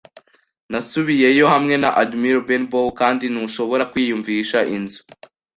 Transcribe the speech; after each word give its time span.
Nasubiyeyo 0.71 1.45
hamwe 1.53 1.75
na 1.83 1.89
Admiral 2.01 2.43
Benbow, 2.47 2.87
kandi 2.99 3.25
ntushobora 3.33 3.83
kwiyumvisha 3.91 4.57
inzu 4.75 5.01